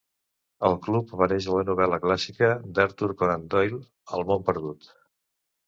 [0.69, 3.81] El club apareix a la novel·la clàssica d'Arthur Conan Doyle,
[4.19, 4.93] "El món perdut".